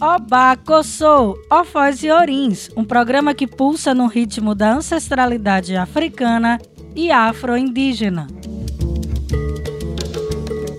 Oba 0.00 0.56
Kossou, 0.56 1.38
Ofós 1.50 2.02
e 2.02 2.10
Orins, 2.10 2.70
um 2.76 2.84
programa 2.84 3.34
que 3.34 3.46
pulsa 3.46 3.94
no 3.94 4.06
ritmo 4.06 4.54
da 4.54 4.72
ancestralidade 4.72 5.76
africana 5.76 6.60
e 6.94 7.10
afro-indígena. 7.10 8.26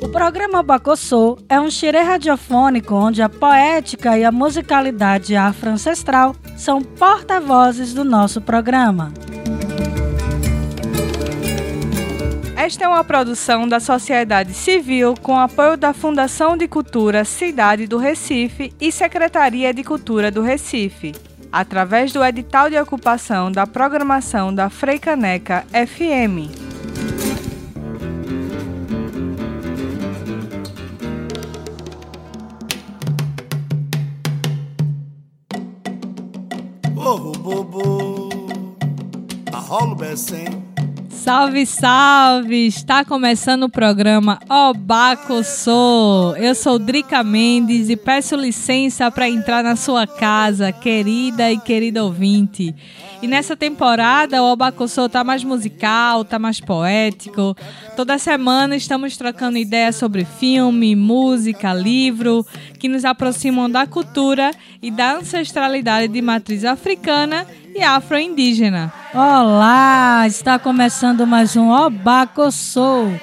O 0.01 0.09
programa 0.09 0.63
Bacossô 0.63 1.37
é 1.47 1.59
um 1.59 1.69
xirê 1.69 2.01
radiofônico 2.01 2.95
onde 2.95 3.21
a 3.21 3.29
poética 3.29 4.17
e 4.17 4.23
a 4.23 4.31
musicalidade 4.31 5.35
afro-ancestral 5.35 6.35
são 6.55 6.81
porta-vozes 6.81 7.93
do 7.93 8.03
nosso 8.03 8.41
programa. 8.41 9.13
Esta 12.67 12.83
é 12.83 12.87
uma 12.89 13.01
produção 13.01 13.65
da 13.65 13.79
sociedade 13.79 14.53
civil 14.53 15.15
com 15.21 15.39
apoio 15.39 15.77
da 15.77 15.93
Fundação 15.93 16.57
de 16.57 16.67
Cultura 16.67 17.23
Cidade 17.23 17.87
do 17.87 17.97
Recife 17.97 18.73
e 18.77 18.91
Secretaria 18.91 19.73
de 19.73 19.85
Cultura 19.85 20.29
do 20.29 20.41
Recife, 20.41 21.15
através 21.49 22.11
do 22.11 22.21
edital 22.21 22.69
de 22.69 22.77
ocupação 22.77 23.49
da 23.49 23.65
programação 23.65 24.53
da 24.53 24.69
Freicaneca 24.69 25.65
FM. 25.71 26.51
Oh, 36.97 37.31
bobo, 37.31 38.29
a 39.53 39.57
rolo 39.57 39.95
becem. 39.95 40.76
Salve, 41.27 41.65
salve! 41.65 42.67
Está 42.67 43.03
começando 43.03 43.63
o 43.63 43.69
programa 43.69 44.39
Obaco 44.49 45.43
Sou. 45.43 46.33
Eu 46.37 46.55
sou 46.55 46.79
Drica 46.79 47.21
Mendes 47.21 47.89
e 47.89 47.97
peço 47.97 48.37
licença 48.37 49.11
para 49.11 49.27
entrar 49.27 49.61
na 49.61 49.75
sua 49.75 50.07
casa, 50.07 50.71
querida 50.71 51.51
e 51.51 51.59
querido 51.59 52.01
ouvinte. 52.01 52.73
E 53.21 53.27
nessa 53.27 53.57
temporada 53.57 54.41
o 54.41 54.53
Obaco 54.53 54.87
Sou 54.87 55.09
tá 55.09 55.21
mais 55.21 55.43
musical, 55.43 56.23
tá 56.23 56.39
mais 56.39 56.61
poético. 56.61 57.57
Toda 57.97 58.17
semana 58.17 58.77
estamos 58.77 59.17
trocando 59.17 59.57
ideias 59.57 59.97
sobre 59.97 60.23
filme, 60.23 60.95
música, 60.95 61.73
livro, 61.73 62.45
que 62.79 62.87
nos 62.87 63.03
aproximam 63.03 63.69
da 63.69 63.85
cultura 63.85 64.51
e 64.81 64.89
da 64.89 65.17
ancestralidade 65.17 66.07
de 66.07 66.21
matriz 66.21 66.63
africana 66.63 67.45
e 67.77 67.83
afro-indígena. 67.83 68.91
Olá, 69.13 70.25
está 70.25 70.57
começando 70.57 71.27
mais 71.27 71.55
um 71.55 71.69
Obacossou. 71.69 73.13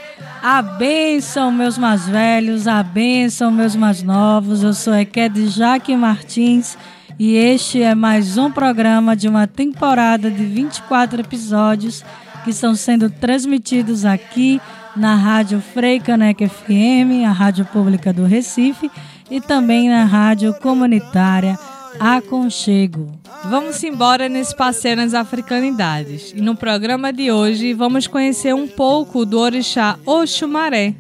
A 0.41 0.63
benção, 0.63 1.51
meus 1.51 1.77
mais 1.77 2.07
velhos, 2.07 2.69
a 2.69 2.81
benção, 2.81 3.51
meus 3.51 3.75
mais 3.75 4.01
novos. 4.01 4.63
Eu 4.63 4.73
sou 4.73 4.95
Eked 4.95 5.49
Jaque 5.49 5.97
Martins 5.97 6.79
e 7.19 7.35
este 7.35 7.83
é 7.83 7.97
mais 7.97 8.39
um 8.39 8.49
programa 8.49 9.17
de 9.17 9.27
uma 9.27 9.49
temporada 9.49 10.31
de 10.31 10.45
24 10.45 11.21
episódios 11.21 12.05
que 12.45 12.51
estão 12.51 12.77
sendo 12.77 13.11
transmitidos 13.11 14.05
aqui 14.05 14.61
na 14.95 15.17
Rádio 15.17 15.61
Freicanec 15.61 16.47
FM, 16.47 17.27
a 17.27 17.33
Rádio 17.33 17.65
Pública 17.65 18.13
do 18.13 18.25
Recife, 18.25 18.89
e 19.29 19.41
também 19.41 19.89
na 19.89 20.05
Rádio 20.05 20.55
Comunitária 20.55 21.59
Aconchego. 21.99 23.13
Vamos 23.45 23.83
embora 23.83 24.29
nesse 24.29 24.57
passeio 24.57 24.97
nas 24.97 25.15
africanidades. 25.15 26.33
E 26.35 26.41
no 26.41 26.57
programa 26.57 27.13
de 27.13 27.31
hoje 27.31 27.73
vamos 27.73 28.07
conhecer 28.07 28.55
um 28.55 28.67
pouco 28.67 29.25
do 29.25 29.39
orixá 29.39 29.99
Oxumaré, 30.05 30.95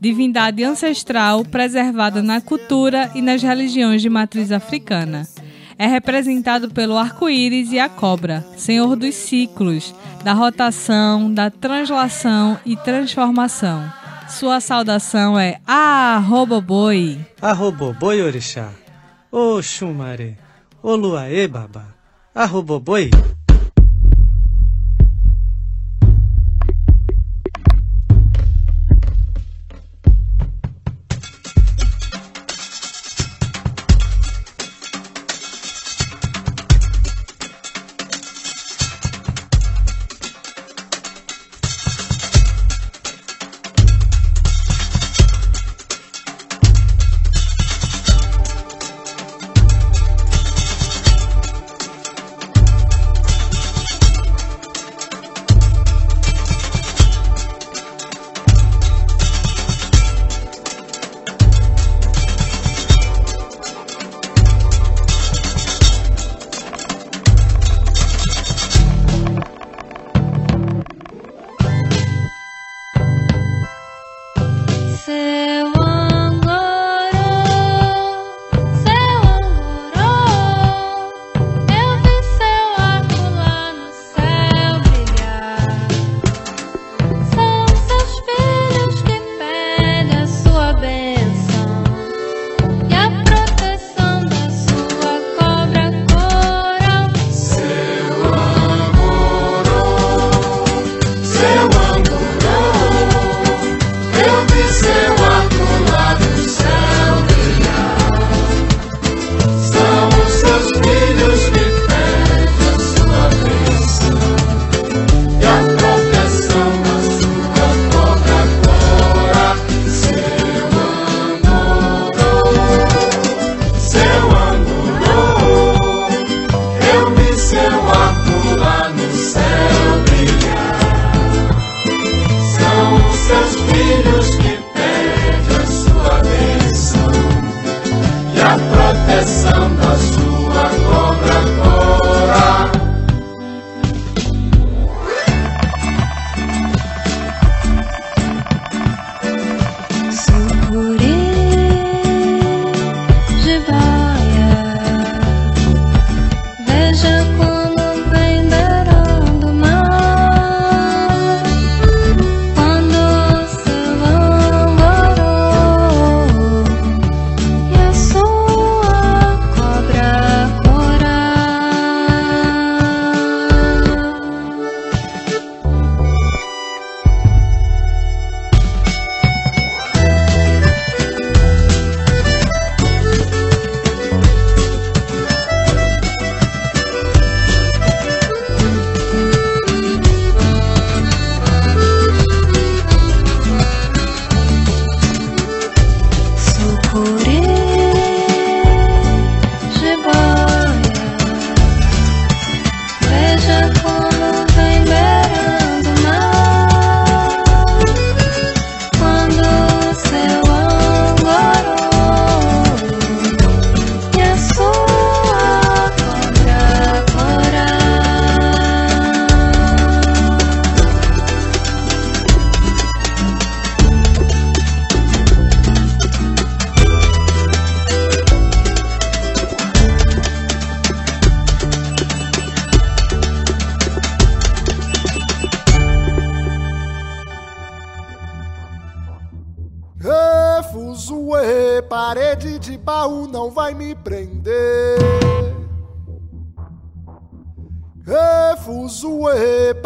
divindade 0.00 0.62
ancestral 0.62 1.44
preservada 1.44 2.22
na 2.22 2.40
cultura 2.40 3.10
e 3.14 3.22
nas 3.22 3.42
religiões 3.42 4.02
de 4.02 4.08
matriz 4.08 4.52
africana. 4.52 5.26
É 5.78 5.86
representado 5.86 6.70
pelo 6.70 6.96
arco-íris 6.96 7.70
e 7.70 7.78
a 7.78 7.88
cobra, 7.88 8.46
senhor 8.56 8.96
dos 8.96 9.14
ciclos, 9.14 9.94
da 10.24 10.32
rotação, 10.32 11.32
da 11.32 11.50
translação 11.50 12.58
e 12.64 12.76
transformação. 12.76 13.84
Sua 14.28 14.58
saudação 14.60 15.38
é 15.38 15.60
Arroboboi. 15.66 17.20
Arroboboi 17.40 18.22
orixá. 18.22 18.70
Oxumaré. 19.36 20.38
Oluaê 20.82 21.46
baba. 21.46 21.94
Arroboboi. 22.34 23.10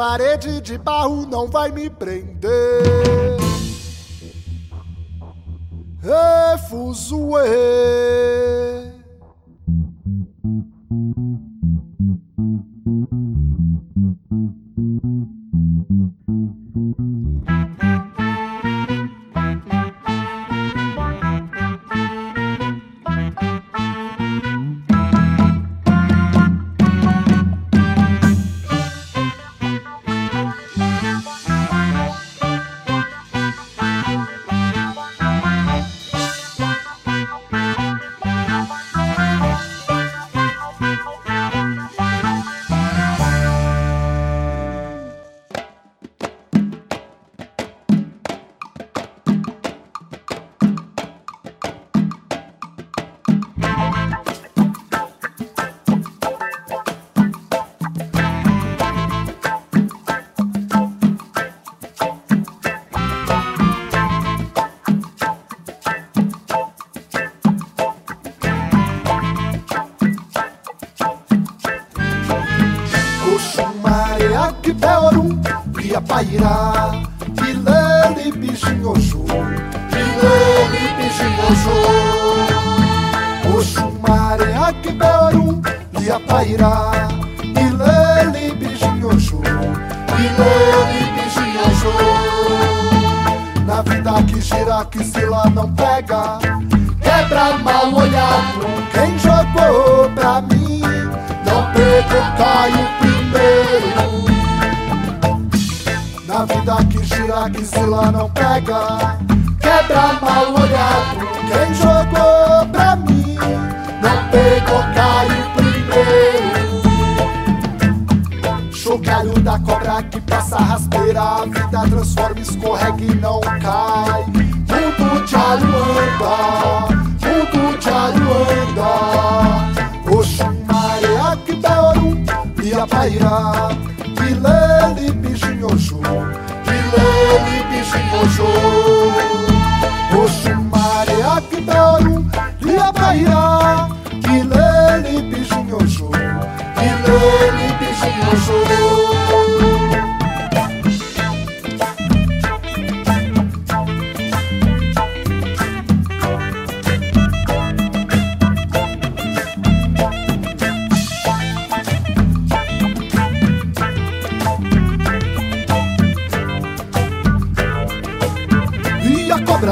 Parede 0.01 0.63
de 0.63 0.79
barro 0.79 1.27
não 1.27 1.47
vai 1.47 1.71
me 1.71 1.91
prender. 1.91 3.37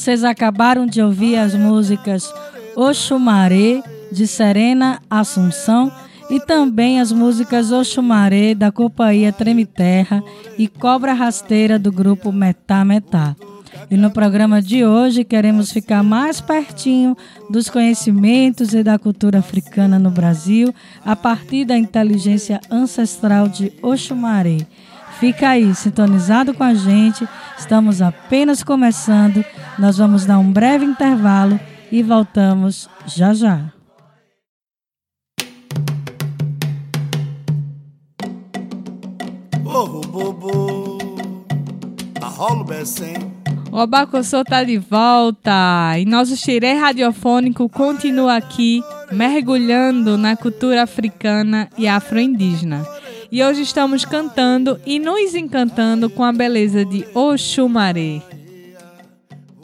vocês 0.00 0.24
acabaram 0.24 0.86
de 0.86 1.02
ouvir 1.02 1.36
as 1.36 1.54
músicas 1.54 2.32
Oxumaré, 2.74 3.82
de 4.10 4.26
Serena 4.26 4.98
Assunção, 5.10 5.92
e 6.30 6.40
também 6.40 6.98
as 6.98 7.12
músicas 7.12 7.70
Oxumaré, 7.70 8.54
da 8.54 8.72
Companhia 8.72 9.30
Treme 9.30 9.66
Terra, 9.66 10.24
e 10.56 10.66
Cobra 10.66 11.12
Rasteira, 11.12 11.78
do 11.78 11.92
grupo 11.92 12.32
Metá 12.32 12.82
Metá. 12.82 13.36
E 13.90 13.96
no 13.98 14.10
programa 14.10 14.62
de 14.62 14.86
hoje 14.86 15.22
queremos 15.22 15.70
ficar 15.70 16.02
mais 16.02 16.40
pertinho 16.40 17.14
dos 17.50 17.68
conhecimentos 17.68 18.72
e 18.72 18.82
da 18.82 18.98
cultura 18.98 19.40
africana 19.40 19.98
no 19.98 20.10
Brasil 20.10 20.74
a 21.04 21.14
partir 21.14 21.66
da 21.66 21.76
inteligência 21.76 22.58
ancestral 22.70 23.48
de 23.48 23.70
Oxumaré. 23.82 24.66
Fica 25.20 25.50
aí, 25.50 25.74
sintonizado 25.74 26.54
com 26.54 26.64
a 26.64 26.72
gente. 26.72 27.28
Estamos 27.58 28.00
apenas 28.00 28.62
começando. 28.62 29.44
Nós 29.78 29.96
vamos 29.98 30.26
dar 30.26 30.38
um 30.38 30.52
breve 30.52 30.84
intervalo 30.84 31.58
e 31.90 32.02
voltamos 32.02 32.88
já 33.06 33.32
já. 33.32 33.72
O 43.72 43.78
Abacossô 43.78 44.44
tá 44.44 44.64
de 44.64 44.78
volta 44.78 45.96
e 45.98 46.04
nosso 46.04 46.36
xirê 46.36 46.72
radiofônico 46.72 47.68
continua 47.68 48.36
aqui, 48.36 48.82
mergulhando 49.12 50.18
na 50.18 50.36
cultura 50.36 50.82
africana 50.82 51.68
e 51.78 51.86
afro-indígena. 51.86 52.84
E 53.30 53.42
hoje 53.44 53.62
estamos 53.62 54.04
cantando 54.04 54.80
e 54.84 54.98
nos 54.98 55.34
encantando 55.34 56.10
com 56.10 56.24
a 56.24 56.32
beleza 56.32 56.84
de 56.84 57.06
Oxumaré. 57.14 58.39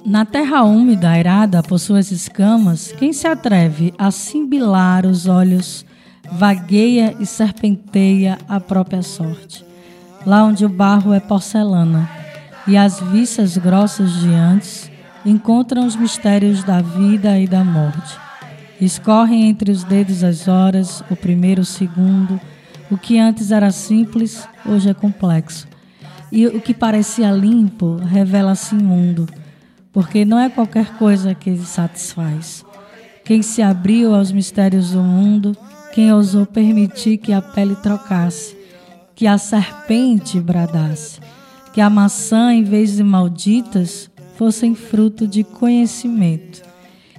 Na 0.06 0.24
terra 0.24 0.62
úmida, 0.62 1.10
airada 1.10 1.64
por 1.64 1.80
suas 1.80 2.12
escamas, 2.12 2.92
quem 2.92 3.12
se 3.12 3.26
atreve 3.26 3.92
a 3.98 4.12
simbilar 4.12 5.04
os 5.04 5.26
olhos, 5.26 5.84
vagueia 6.30 7.16
e 7.18 7.26
serpenteia 7.26 8.38
a 8.48 8.60
própria 8.60 9.02
sorte. 9.02 9.66
Lá 10.24 10.44
onde 10.44 10.64
o 10.64 10.68
barro 10.68 11.12
é 11.12 11.18
porcelana 11.18 12.08
e 12.68 12.76
as 12.76 13.00
viças 13.00 13.58
grossas 13.58 14.12
de 14.20 14.28
antes 14.28 14.88
encontram 15.24 15.84
os 15.84 15.96
mistérios 15.96 16.62
da 16.62 16.80
vida 16.80 17.36
e 17.36 17.48
da 17.48 17.64
morte. 17.64 18.16
Escorrem 18.80 19.48
entre 19.48 19.72
os 19.72 19.82
dedos 19.82 20.22
as 20.22 20.46
horas, 20.46 21.02
o 21.10 21.16
primeiro, 21.16 21.62
o 21.62 21.64
segundo, 21.64 22.40
o 22.88 22.96
que 22.96 23.18
antes 23.18 23.50
era 23.50 23.72
simples, 23.72 24.46
hoje 24.64 24.88
é 24.88 24.94
complexo. 24.94 25.66
E 26.30 26.46
o 26.46 26.60
que 26.60 26.72
parecia 26.72 27.32
limpo 27.32 27.96
revela-se 27.96 28.76
imundo, 28.76 29.26
porque 29.96 30.26
não 30.26 30.38
é 30.38 30.50
qualquer 30.50 30.98
coisa 30.98 31.34
que 31.34 31.56
satisfaz. 31.56 32.62
Quem 33.24 33.40
se 33.40 33.62
abriu 33.62 34.14
aos 34.14 34.30
mistérios 34.30 34.90
do 34.90 35.00
mundo, 35.02 35.56
quem 35.94 36.12
ousou 36.12 36.44
permitir 36.44 37.16
que 37.16 37.32
a 37.32 37.40
pele 37.40 37.74
trocasse, 37.76 38.54
que 39.14 39.26
a 39.26 39.38
serpente 39.38 40.38
bradasse, 40.38 41.18
que 41.72 41.80
a 41.80 41.88
maçã, 41.88 42.52
em 42.52 42.62
vez 42.62 42.96
de 42.96 43.02
malditas, 43.02 44.10
fossem 44.36 44.74
fruto 44.74 45.26
de 45.26 45.42
conhecimento 45.42 46.62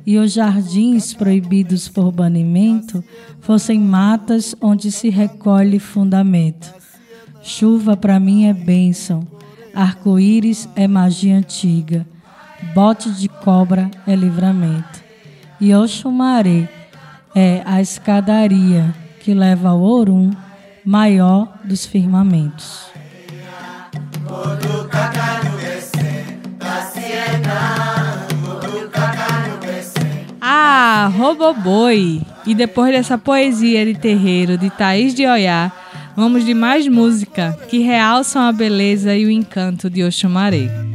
e 0.06 0.20
os 0.20 0.34
jardins 0.34 1.16
proibidos 1.16 1.88
por 1.88 2.12
banimento 2.12 3.04
fossem 3.42 3.80
matas 3.80 4.56
onde 4.62 4.92
se 4.92 5.10
recolhe 5.10 5.80
fundamento. 5.80 6.72
Chuva 7.42 7.98
para 7.98 8.20
mim 8.20 8.46
é 8.46 8.54
bênção, 8.54 9.28
arco-íris 9.74 10.70
é 10.76 10.88
magia 10.88 11.36
antiga, 11.36 12.06
bote 12.74 13.12
de 13.12 13.28
cobra 13.28 13.90
é 14.06 14.16
livramento. 14.16 15.04
E 15.60 15.74
Oxumaré 15.74 16.70
é 17.36 17.62
a 17.66 17.82
escadaria 17.82 18.94
que 19.20 19.34
leva 19.34 19.70
ao 19.70 19.82
Orum, 19.82 20.32
maior 20.86 21.48
dos 21.64 21.86
firmamentos. 21.86 22.88
Ah, 30.40 31.12
Roboboi! 31.18 32.22
E 32.46 32.56
depois 32.56 32.94
dessa 32.94 33.18
poesia 33.18 33.86
de 33.86 33.96
terreiro 33.96 34.58
de 34.58 34.70
Thaís 34.70 35.14
de 35.14 35.26
Oiá, 35.28 35.72
vamos 36.16 36.46
de 36.46 36.54
mais 36.54 36.88
música 36.88 37.58
que 37.68 37.80
realçam 37.80 38.44
a 38.44 38.52
beleza 38.54 39.14
e 39.14 39.26
o 39.26 39.30
encanto 39.30 39.90
de 39.90 40.04
Oxumaré. 40.04 40.87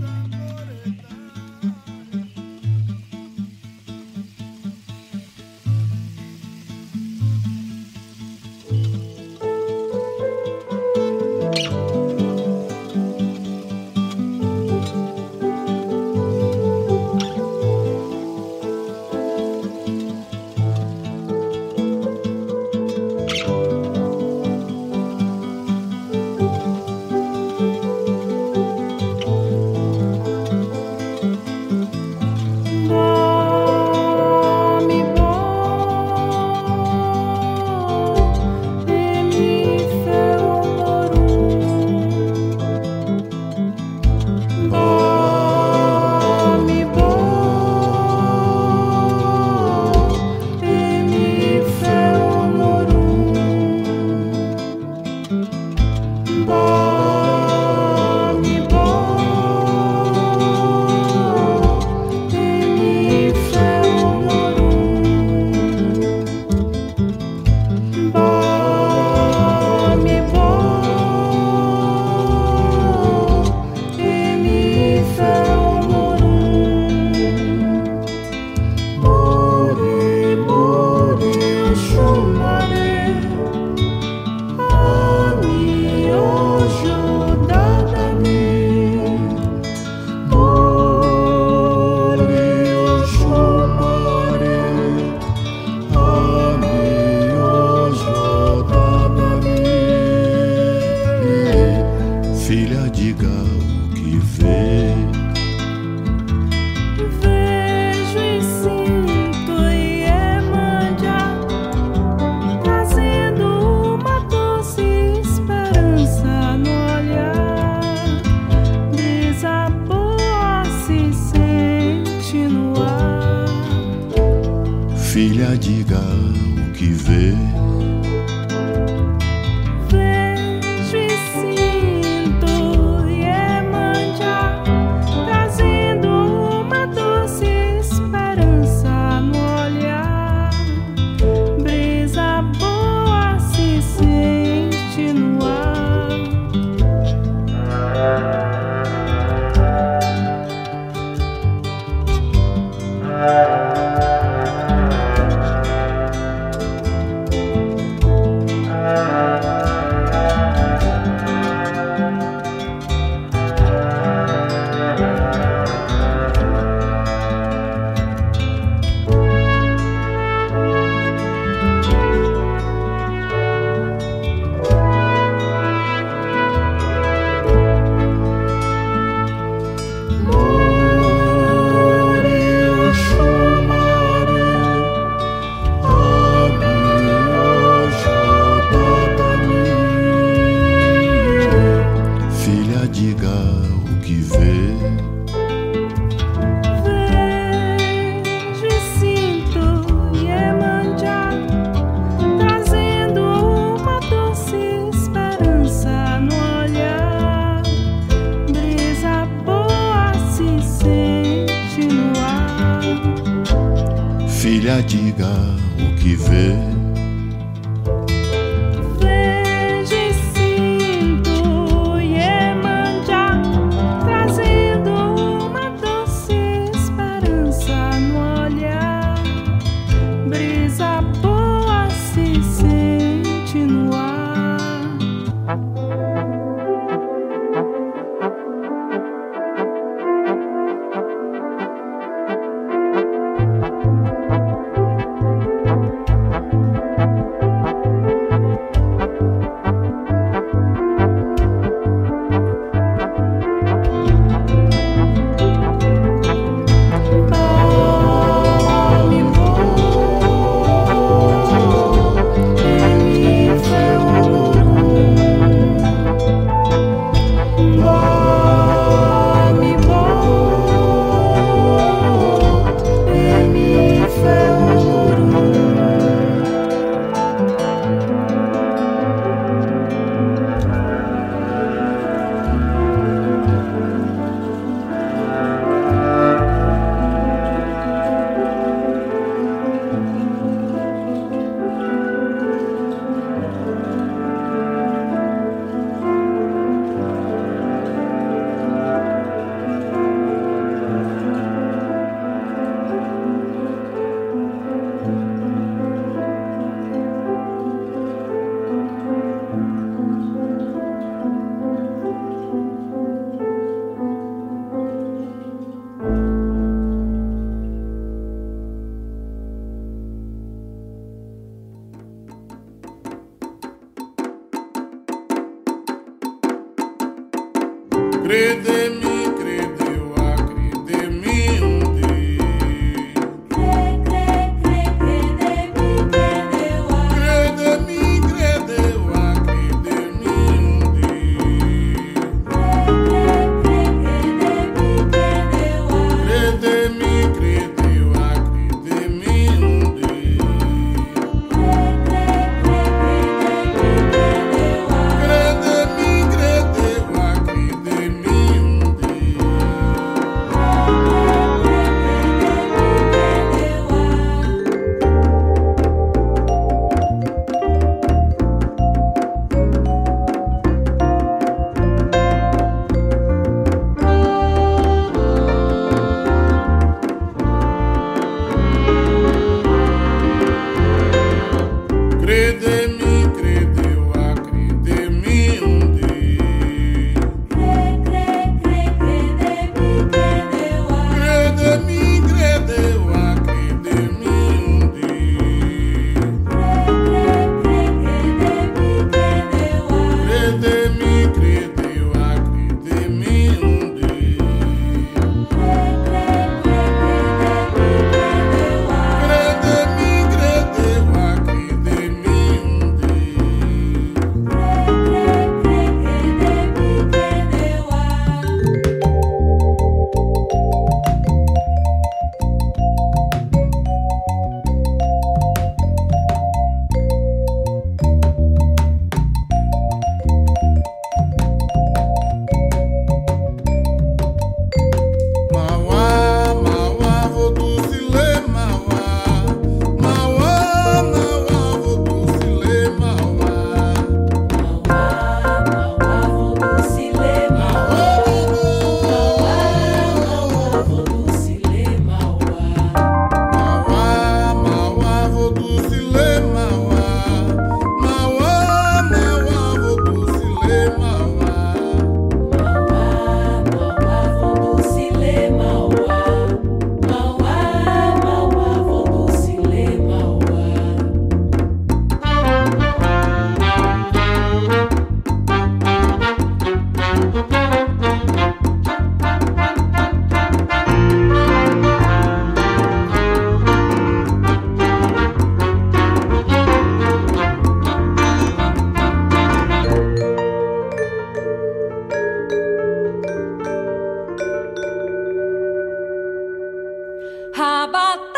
How 497.55 497.85
about 497.85 498.32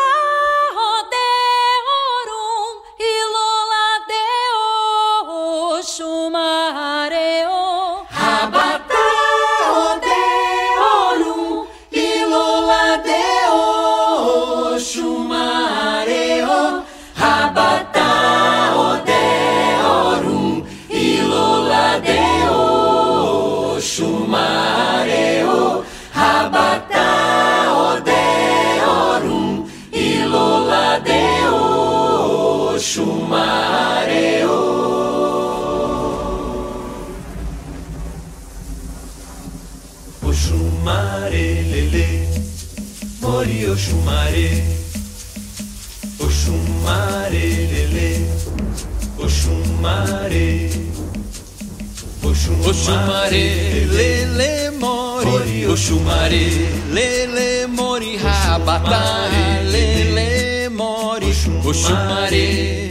Oxumare, 52.46 53.86
lele, 53.90 54.70
mori, 54.78 55.66
Oxumare, 55.66 56.44
lele, 56.92 57.66
mori, 57.66 58.18
rabata, 58.18 59.28
lele, 59.70 60.68
mori, 60.68 61.32
Oxumare. 61.64 62.90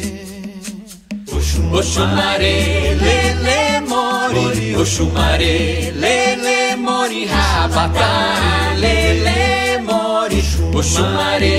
Oxumare, 1.71 2.95
lele, 2.99 3.81
mori, 3.87 4.75
Oxumare, 4.75 5.91
lele, 5.93 6.75
mori, 6.77 7.27
rabata, 7.27 8.73
lele, 8.77 9.77
mori, 9.85 10.41
Oxumare. 10.73 11.57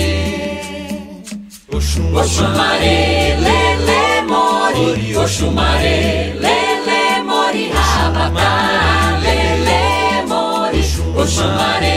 Oxumare, 1.71 3.37
lele, 3.39 4.23
mori, 4.27 5.15
mori, 5.15 6.44
rabata, 8.35 9.21
lele, 9.23 10.27
mori. 10.27 10.83
Oxumare, 11.17 11.97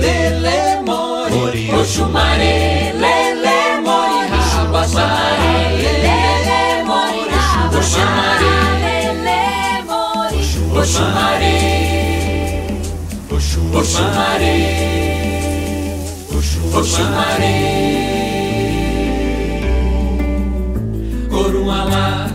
lele, 0.00 0.80
mori, 0.84 1.70
Oxumare, 1.72 2.92
lele, 3.02 3.58
mori, 3.84 4.18
rabata, 4.54 5.08
lele, 5.82 6.16
mori, 6.86 7.22
Oxumare, 16.74 17.81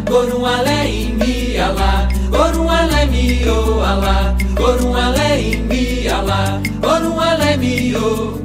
lele, 0.10 0.28
mori, 0.28 0.48
Oxumare. 0.48 0.68
Oxumare. 0.68 0.68
Oxumare 0.68 0.68
Corualá, 0.68 0.68
corualé 0.68 1.08
imbi 1.10 1.58
alá 1.58 2.08
Corualé 2.32 3.06
mio 3.08 3.82
alá 3.82 4.36
Corualé 4.56 5.52
imbi 5.54 6.08
alá 6.08 6.62
Corualé 6.82 7.58
mio 7.58 8.42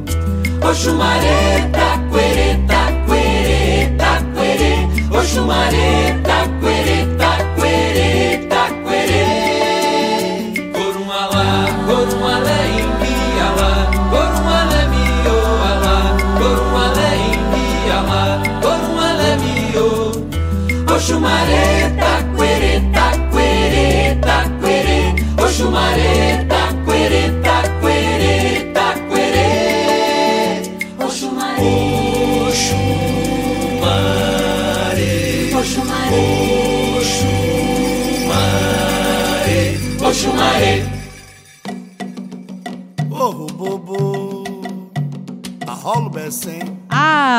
Oxumaré 0.63 1.71
taquere 1.73 2.59
taquere 2.69 3.95
taquere 3.99 4.89
Oxumaré 5.11 6.22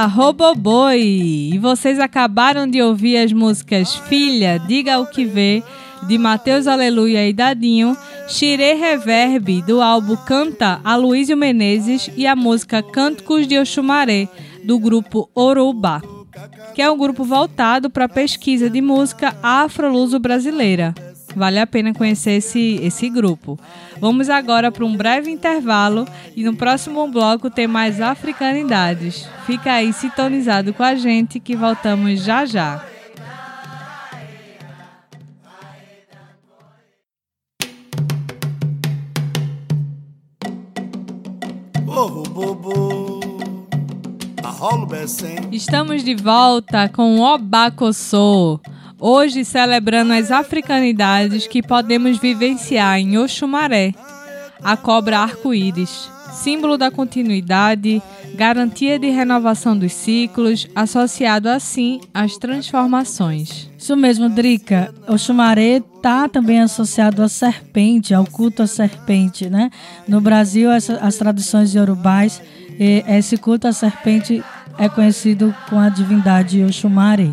Roboboi! 0.05 1.51
E 1.53 1.57
vocês 1.57 1.99
acabaram 1.99 2.67
de 2.67 2.81
ouvir 2.81 3.17
as 3.17 3.31
músicas 3.31 3.95
Filha, 3.95 4.59
Diga 4.59 4.99
o 4.99 5.05
que 5.05 5.25
Vê, 5.25 5.63
de 6.07 6.17
Mateus 6.17 6.67
Aleluia 6.67 7.27
e 7.27 7.33
Dadinho, 7.33 7.97
Xirê 8.27 8.73
Reverb, 8.73 9.61
do 9.63 9.81
álbum 9.81 10.15
Canta, 10.15 10.79
Aloysio 10.83 11.37
Menezes, 11.37 12.09
e 12.15 12.27
a 12.27 12.35
música 12.35 12.81
Cânticos 12.81 13.47
de 13.47 13.57
Oxumaré, 13.57 14.27
do 14.63 14.79
grupo 14.79 15.29
Orubá, 15.33 16.01
que 16.73 16.81
é 16.81 16.89
um 16.89 16.97
grupo 16.97 17.23
voltado 17.23 17.89
para 17.89 18.05
a 18.05 18.09
pesquisa 18.09 18.69
de 18.69 18.81
música 18.81 19.35
afro-luso 19.41 20.19
brasileira. 20.19 20.93
Vale 21.35 21.59
a 21.59 21.67
pena 21.67 21.93
conhecer 21.93 22.33
esse, 22.33 22.79
esse 22.81 23.09
grupo. 23.09 23.59
Vamos 23.99 24.29
agora 24.29 24.71
para 24.71 24.85
um 24.85 24.95
breve 24.95 25.31
intervalo 25.31 26.07
e 26.35 26.43
no 26.43 26.55
próximo 26.55 27.07
bloco 27.07 27.49
tem 27.49 27.67
mais 27.67 27.99
africanidades. 27.99 29.27
Fica 29.45 29.73
aí 29.73 29.91
sintonizado 29.91 30.73
com 30.73 30.83
a 30.83 30.95
gente 30.95 31.39
que 31.39 31.55
voltamos 31.55 32.21
já 32.21 32.45
já. 32.45 32.85
Estamos 45.51 46.03
de 46.03 46.15
volta 46.15 46.89
com 46.89 47.19
o 47.19 47.21
Obacossô. 47.21 48.59
Hoje 48.99 49.43
celebrando 49.43 50.13
as 50.13 50.31
africanidades 50.31 51.47
que 51.47 51.61
podemos 51.61 52.17
vivenciar 52.17 52.99
em 52.99 53.17
Oxumaré, 53.17 53.93
a 54.63 54.77
cobra 54.77 55.19
arco-íris, 55.19 56.09
símbolo 56.33 56.77
da 56.77 56.89
continuidade, 56.89 58.01
garantia 58.35 58.97
de 58.97 59.09
renovação 59.09 59.77
dos 59.77 59.93
ciclos, 59.93 60.67
associado 60.75 61.49
assim 61.49 62.01
às 62.13 62.37
transformações. 62.37 63.69
Isso 63.77 63.95
mesmo, 63.95 64.29
Drica. 64.29 64.93
O 65.07 65.17
chumaré 65.17 65.77
está 65.77 66.27
também 66.27 66.61
associado 66.61 67.21
à 67.21 67.29
serpente, 67.29 68.13
ao 68.13 68.25
culto 68.25 68.63
à 68.63 68.67
serpente, 68.67 69.49
né? 69.49 69.69
No 70.07 70.19
Brasil, 70.19 70.71
essa, 70.71 70.95
as 70.97 71.15
tradições 71.17 71.75
iorubais, 71.75 72.41
eh, 72.79 73.03
esse 73.17 73.37
culto 73.37 73.67
à 73.67 73.73
serpente 73.73 74.43
é 74.77 74.89
conhecido 74.89 75.53
com 75.69 75.79
a 75.79 75.89
divindade 75.89 76.63
Oxumaré. 76.63 77.31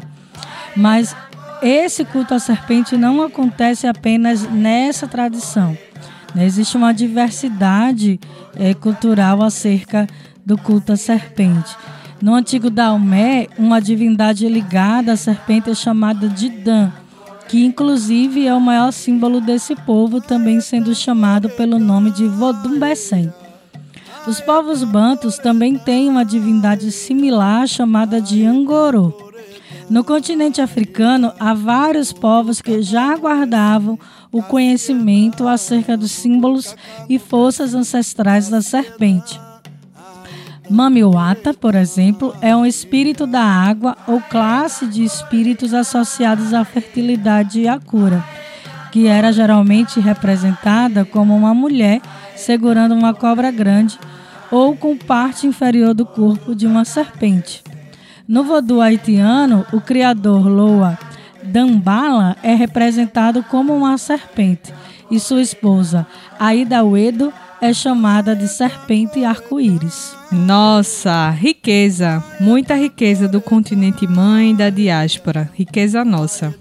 Mas 0.77 1.17
esse 1.63 2.05
culto 2.05 2.35
à 2.35 2.39
serpente 2.39 2.97
não 2.97 3.23
acontece 3.23 3.87
apenas 3.87 4.43
nessa 4.51 5.07
tradição. 5.07 5.77
né? 6.35 6.47
Existe 6.47 6.77
uma 6.77 6.93
diversidade 6.93 8.19
eh, 8.57 8.75
cultural 8.75 9.43
acerca 9.43 10.07
do 10.45 10.57
culto 10.57 10.93
à 10.93 10.97
serpente. 10.97 11.77
No 12.21 12.35
antigo 12.35 12.69
Daomé, 12.69 13.49
uma 13.59 13.81
divindade 13.81 14.47
ligada 14.49 15.13
à 15.13 15.17
serpente 15.17 15.71
é 15.71 15.75
chamada 15.75 16.29
de 16.29 16.49
Dan, 16.51 16.91
que 17.49 17.65
inclusive 17.65 18.47
é 18.47 18.55
o 18.55 18.61
maior 18.61 18.93
símbolo 18.93 19.41
desse 19.41 19.75
povo, 19.75 20.21
também 20.21 20.61
sendo 20.61 20.95
chamado 20.95 21.49
pelo 21.51 21.79
nome 21.79 22.11
de 22.11 22.27
Vodumbessem. 22.27 23.33
Os 24.27 24.41
povos 24.41 24.85
bantos 24.85 25.39
também 25.39 25.79
têm 25.79 26.09
uma 26.09 26.25
divindade 26.25 26.93
similar 26.93 27.67
chamada 27.67 28.21
de 28.21 28.45
Angorô. 28.45 29.30
No 29.91 30.05
continente 30.05 30.61
africano, 30.61 31.33
há 31.41 31.53
vários 31.53 32.13
povos 32.13 32.63
que 32.63 32.81
já 32.81 33.17
guardavam 33.17 33.99
o 34.31 34.41
conhecimento 34.41 35.49
acerca 35.49 35.97
dos 35.97 36.13
símbolos 36.13 36.77
e 37.09 37.19
forças 37.19 37.75
ancestrais 37.75 38.49
da 38.49 38.63
serpente. 38.63 39.41
Mamiwata, 40.71 41.53
por 41.53 41.75
exemplo, 41.75 42.33
é 42.41 42.55
um 42.55 42.65
espírito 42.65 43.27
da 43.27 43.43
água 43.43 43.97
ou 44.07 44.21
classe 44.21 44.87
de 44.87 45.03
espíritos 45.03 45.75
associados 45.75 46.55
à 46.55 46.65
fertilidade 46.65 47.63
e 47.63 47.67
à 47.67 47.81
cura, 47.81 48.25
que 48.93 49.09
era 49.09 49.33
geralmente 49.33 49.99
representada 49.99 51.05
como 51.05 51.37
uma 51.37 51.53
mulher 51.53 52.01
segurando 52.37 52.95
uma 52.95 53.13
cobra 53.13 53.51
grande 53.51 53.99
ou 54.53 54.77
com 54.77 54.97
parte 54.97 55.49
inferior 55.49 55.95
do 55.95 56.07
corpo 56.07 56.55
de 56.55 56.65
uma 56.65 56.85
serpente. 56.85 57.70
No 58.31 58.45
vodu 58.45 58.81
haitiano, 58.81 59.67
o 59.73 59.81
criador 59.81 60.47
Loa 60.47 60.97
Dambala 61.43 62.37
é 62.45 62.55
representado 62.55 63.43
como 63.43 63.75
uma 63.75 63.99
serpente 63.99 64.73
e 65.11 65.19
sua 65.19 65.43
esposa 65.43 66.07
Aida 66.39 66.85
Uedo 66.85 67.33
é 67.61 67.75
chamada 67.75 68.37
de 68.37 68.47
serpente 68.47 69.25
arco-íris. 69.25 70.17
Nossa, 70.31 71.31
riqueza, 71.31 72.23
muita 72.39 72.77
riqueza 72.77 73.27
do 73.27 73.41
continente 73.41 74.07
mãe 74.07 74.53
e 74.53 74.57
da 74.57 74.71
diáspora, 74.71 75.51
riqueza 75.53 76.05
nossa. 76.05 76.55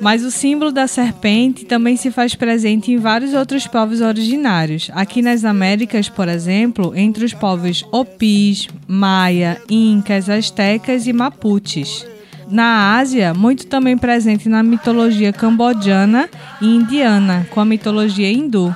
Mas 0.00 0.24
o 0.24 0.30
símbolo 0.30 0.72
da 0.72 0.86
serpente 0.86 1.64
também 1.64 1.96
se 1.96 2.10
faz 2.10 2.34
presente 2.34 2.92
em 2.92 2.98
vários 2.98 3.34
outros 3.34 3.66
povos 3.66 4.00
originários. 4.00 4.90
Aqui 4.92 5.22
nas 5.22 5.44
Américas, 5.44 6.08
por 6.08 6.28
exemplo, 6.28 6.92
entre 6.96 7.24
os 7.24 7.32
povos 7.32 7.84
Opis, 7.92 8.68
Maia, 8.86 9.60
Incas, 9.70 10.28
Aztecas 10.28 11.06
e 11.06 11.12
Mapuches. 11.12 12.06
Na 12.50 12.98
Ásia, 12.98 13.32
muito 13.32 13.66
também 13.66 13.96
presente 13.96 14.48
na 14.48 14.62
mitologia 14.62 15.32
cambodjana 15.32 16.28
e 16.60 16.66
indiana, 16.66 17.46
com 17.50 17.60
a 17.60 17.64
mitologia 17.64 18.30
hindu. 18.30 18.74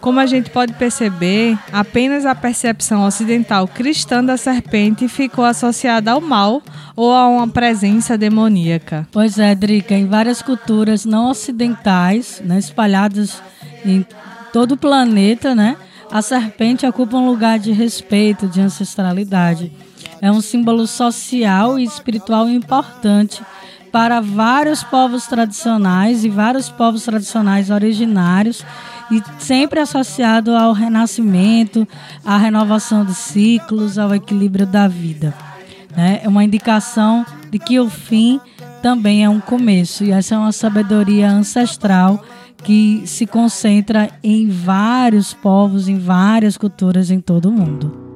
Como 0.00 0.20
a 0.20 0.26
gente 0.26 0.50
pode 0.50 0.72
perceber, 0.74 1.58
apenas 1.72 2.24
a 2.24 2.34
percepção 2.34 3.04
ocidental 3.04 3.66
cristã 3.66 4.24
da 4.24 4.36
serpente 4.36 5.08
ficou 5.08 5.44
associada 5.44 6.12
ao 6.12 6.20
mal 6.20 6.62
ou 6.94 7.12
a 7.12 7.26
uma 7.26 7.48
presença 7.48 8.16
demoníaca. 8.16 9.06
Pois 9.10 9.38
é, 9.38 9.54
Drica, 9.54 9.94
em 9.94 10.06
várias 10.06 10.40
culturas 10.40 11.04
não 11.04 11.30
ocidentais, 11.30 12.40
né, 12.44 12.58
espalhadas 12.58 13.42
em 13.84 14.06
todo 14.52 14.72
o 14.72 14.76
planeta, 14.76 15.54
né, 15.54 15.76
a 16.10 16.22
serpente 16.22 16.86
ocupa 16.86 17.16
um 17.16 17.26
lugar 17.26 17.58
de 17.58 17.72
respeito, 17.72 18.46
de 18.46 18.60
ancestralidade. 18.60 19.72
É 20.20 20.30
um 20.30 20.40
símbolo 20.40 20.86
social 20.86 21.78
e 21.78 21.84
espiritual 21.84 22.48
importante 22.48 23.42
para 23.92 24.20
vários 24.20 24.82
povos 24.82 25.26
tradicionais 25.26 26.24
e 26.24 26.28
vários 26.28 26.68
povos 26.68 27.04
tradicionais 27.04 27.70
originários 27.70 28.64
e 29.10 29.22
sempre 29.38 29.80
associado 29.80 30.54
ao 30.54 30.72
renascimento, 30.72 31.86
à 32.24 32.36
renovação 32.36 33.04
dos 33.04 33.16
ciclos, 33.16 33.98
ao 33.98 34.14
equilíbrio 34.14 34.66
da 34.66 34.86
vida. 34.86 35.34
Né? 35.96 36.20
É 36.22 36.28
uma 36.28 36.44
indicação 36.44 37.24
de 37.50 37.58
que 37.58 37.80
o 37.80 37.88
fim 37.88 38.40
também 38.82 39.24
é 39.24 39.28
um 39.28 39.40
começo, 39.40 40.04
e 40.04 40.10
essa 40.10 40.34
é 40.34 40.38
uma 40.38 40.52
sabedoria 40.52 41.30
ancestral 41.30 42.22
que 42.62 43.02
se 43.06 43.26
concentra 43.26 44.10
em 44.22 44.48
vários 44.48 45.32
povos, 45.32 45.88
em 45.88 45.98
várias 45.98 46.56
culturas 46.56 47.10
em 47.10 47.20
todo 47.20 47.48
o 47.48 47.52
mundo. 47.52 48.07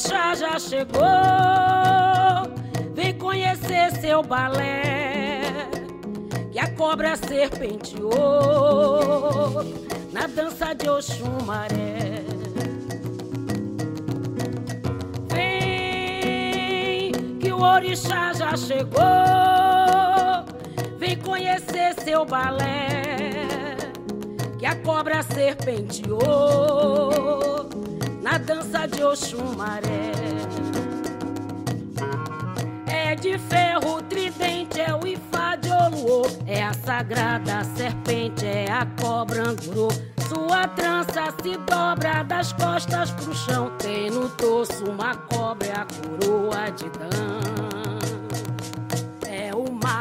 Orixá 0.00 0.34
já 0.34 0.58
chegou. 0.58 1.02
Vem 2.94 3.12
conhecer 3.18 3.92
seu 4.00 4.22
balé. 4.22 5.42
Que 6.50 6.58
a 6.58 6.70
cobra 6.74 7.16
serpenteou 7.16 8.10
na 10.10 10.26
dança 10.26 10.74
de 10.74 10.88
Oxumaré. 10.88 12.24
Vem, 15.28 17.12
que 17.38 17.52
o 17.52 17.60
orixá 17.60 18.32
já 18.32 18.56
chegou. 18.56 19.02
Vem 20.98 21.16
conhecer 21.18 21.94
seu 22.02 22.24
balé. 22.24 23.76
Que 24.58 24.64
a 24.64 24.74
cobra 24.76 25.22
serpenteou 25.22 27.09
na 28.30 28.38
dança 28.38 28.86
de 28.86 29.02
Oxumaré. 29.02 30.12
É 32.86 33.16
de 33.16 33.36
ferro 33.36 34.00
tridente, 34.02 34.80
é 34.80 34.94
o 34.94 35.04
Ifá 35.04 35.56
de 35.56 35.68
Oluô, 35.68 36.22
é 36.46 36.62
a 36.62 36.72
sagrada 36.72 37.64
serpente, 37.76 38.46
é 38.46 38.70
a 38.70 38.86
cobra 39.00 39.48
angurô. 39.48 39.88
Sua 40.28 40.68
trança 40.68 41.34
se 41.42 41.56
dobra 41.56 42.22
das 42.22 42.52
costas 42.52 43.10
pro 43.10 43.34
chão, 43.34 43.72
tem 43.78 44.10
no 44.10 44.28
torso 44.28 44.84
uma 44.88 45.16
cobra, 45.16 45.82
a 45.82 45.86
coroa 45.86 46.70
de 46.70 46.88
Dan. 46.90 47.49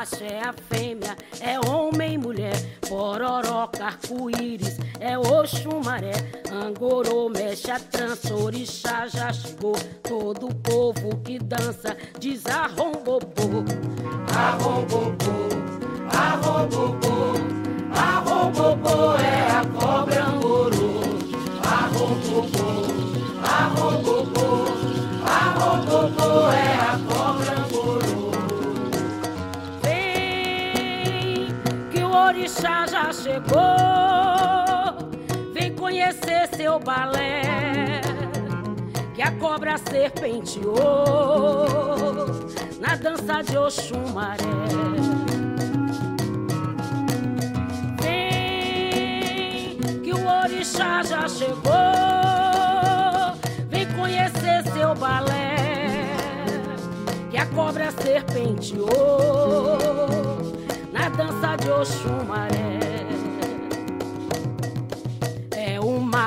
Macho, 0.10 0.24
é 0.24 0.42
a 0.42 0.54
fêmea, 0.54 1.16
é 1.40 1.60
homem 1.70 2.14
e 2.14 2.18
mulher, 2.18 2.56
pororoca, 2.88 3.86
arco-íris, 3.86 4.80
é 5.00 5.18
Oxumaré, 5.18 6.14
Angorô, 6.52 7.30
mexe 7.30 7.70
a 7.70 7.80
trança, 7.80 8.34
orixá 8.34 9.08
já 9.08 9.32
chegou. 9.32 9.76
Todo 10.04 10.48
o 10.48 10.56
povo 10.56 11.18
que 11.24 11.38
dança 11.38 11.96
diz 12.20 12.46
arrombobô, 12.48 13.64
arrombobô, 14.36 15.50
arrombobô, 16.12 17.34
arrombobô 17.94 19.16
é 19.16 19.52
a 19.52 19.66
cobra 19.80 20.24
Angorô, 20.26 21.02
arrombobô, 21.64 22.70
arrombobô, 23.44 24.50
arrombobô 25.26 26.52
é 26.52 26.74
a 26.74 27.00
cobra 27.08 27.19
orixá 32.30 32.86
já 32.88 33.12
chegou 33.12 34.10
conhecer 35.90 36.48
seu 36.56 36.80
balé. 36.80 38.02
Que 39.16 39.22
a 39.24 39.32
cobra 39.32 39.76
serpenteou 39.78 40.76
na 42.80 42.96
dança 42.96 43.42
de 43.42 43.58
Oxumaré. 43.58 44.38
Vem, 48.02 49.78
que 50.04 50.14
o 50.14 50.28
orixá 50.28 51.02
já 51.04 51.28
chegou. 51.28 51.74
Vem 53.68 53.88
conhecer 53.94 54.64
seu 54.72 54.94
balé. 54.94 55.56
Que 57.32 57.38
a 57.38 57.48
cobra 57.48 57.92
serpenteou 57.92 58.88
dança 61.10 61.56
de 61.58 61.70
Oxumaré. 61.70 62.80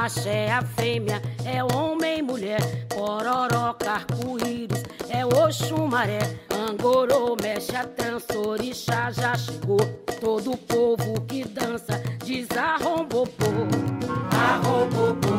macho, 0.02 0.28
é 0.28 0.50
a 0.50 0.62
fêmea, 0.62 1.20
é 1.44 1.62
homem 1.62 2.18
e 2.18 2.22
mulher, 2.22 2.60
pororoca, 2.88 3.90
arco-íris, 3.90 4.82
é 5.08 5.24
Oxumaré, 5.24 6.20
Angorô, 6.50 7.36
mexe 7.40 7.76
a 7.76 7.84
trança, 7.84 8.38
orixá 8.38 9.10
já 9.10 9.34
chegou, 9.36 9.80
todo 10.20 10.52
o 10.52 10.56
povo 10.56 11.20
que 11.22 11.44
dança 11.44 12.02
diz 12.24 12.48
arrombopô, 12.50 13.46
arrombopô, 14.30 15.34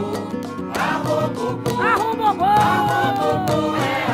arrombopô, 0.79 1.81
arrombopô, 1.81 2.45
arrombopô 2.45 3.75
é 3.75 4.12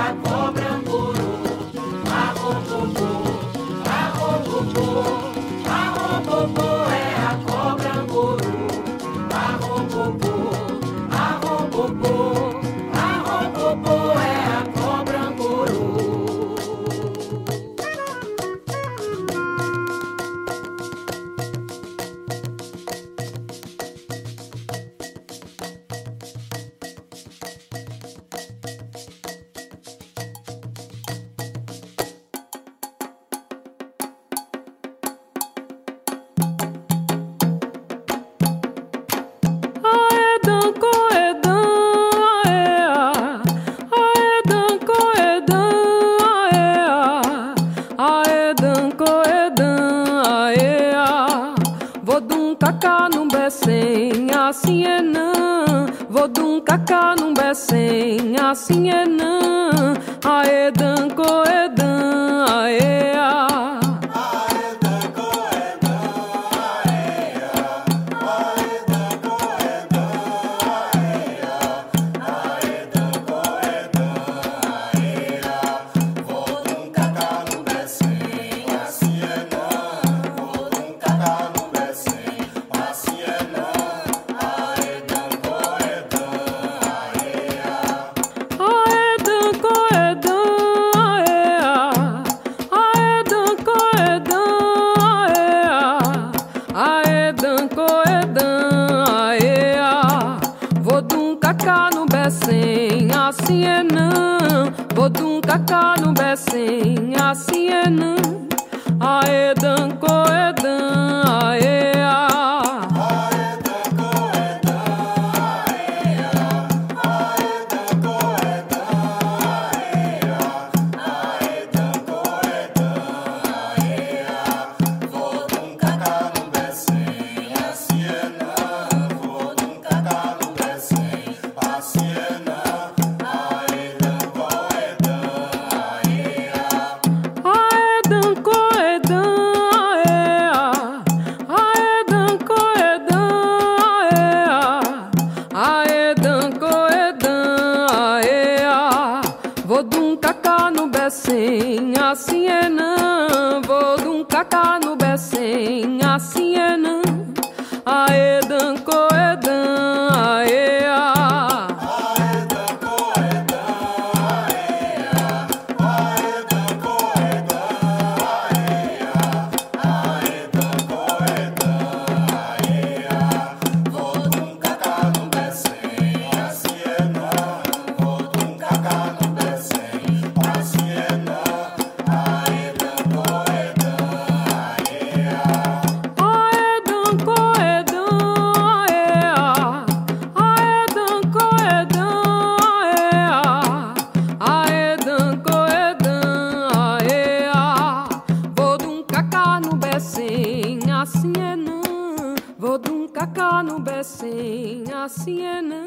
Aden, 204.40 204.86
a 204.94 205.10
Siena, 205.10 205.86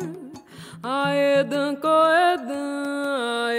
a 0.83 1.15
Edan, 1.15 1.75
Coedan, 1.77 3.49
a 3.49 3.53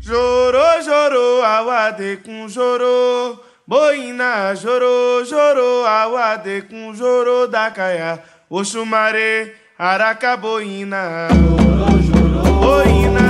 chorou 0.00 0.62
ah. 0.62 0.78
Jorô, 0.78 0.82
jorô, 0.82 1.42
awade 1.42 2.18
com 2.24 2.48
jorô. 2.48 3.40
Boina, 3.66 4.54
jorô, 4.54 5.24
jorô, 5.24 5.84
awade 5.84 6.62
com 6.62 6.94
jorô 6.94 7.48
da 7.48 7.70
caia. 7.70 8.22
Oxumaré, 8.48 9.54
araca, 9.78 10.28
aracaboina 10.28 11.28
Jorô, 11.30 11.88
chorou 12.06 12.60
boina. 12.60 13.27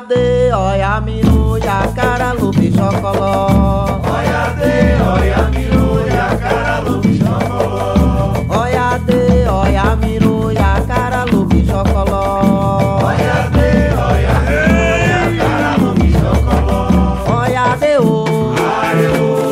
de, 0.00 0.52
olha 0.52 1.00
miru, 1.00 1.58
cara 1.94 2.32
lupe 2.32 2.72
chocoló. 2.72 4.00
Olha 4.02 4.54
de, 4.56 5.02
olha 5.02 5.50
miru, 5.50 6.04
cara 6.38 6.80
lupe 6.80 7.18
chocoló. 7.18 8.32
Olha 8.48 8.98
de, 8.98 9.48
olha 9.48 9.96
miru, 9.96 10.52
cara 10.86 11.24
lupe 11.24 11.66
chocoló. 11.66 12.98
Olha 13.04 13.50
de, 13.50 13.68
olha 13.96 14.36
a 15.10 15.32
cara 15.38 15.76
lupe 15.76 16.08
chocoló. 16.12 16.80
Olha 17.28 17.76
de 17.76 17.98
o, 17.98 18.24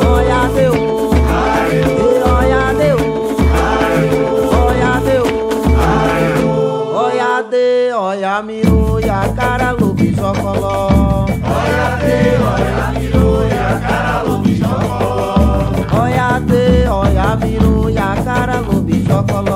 olha 0.07 0.41
de 0.53 0.67
o. 0.67 1.09
Olha, 2.25 2.79
cara, 9.35 9.71
luz. 9.71 9.88
jọkọlọ. 10.21 10.75
ọ̀yà 11.59 11.87
dé 12.03 12.17
ọ̀yà 12.51 12.85
mi 12.95 13.05
ló 13.13 13.25
yàkàrà 13.53 14.15
lóbi 14.27 14.53
jọkọlọ. 14.61 15.29
ọ̀yà 16.03 16.27
dé 16.49 16.63
ọ̀yà 17.01 17.27
mi 17.41 17.51
ló 17.63 17.73
yàkàrà 17.97 18.57
lóbi 18.67 18.95
jọkọlọ. 19.09 19.48